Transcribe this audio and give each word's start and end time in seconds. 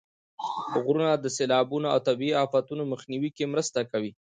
غرونه 0.83 1.09
د 1.17 1.25
سیلابونو 1.37 1.87
او 1.93 1.99
طبیعي 2.07 2.35
افتونو 2.45 2.83
مخنیوي 2.93 3.29
کې 3.37 3.51
مرسته 3.53 3.79
کوي. 3.91 4.11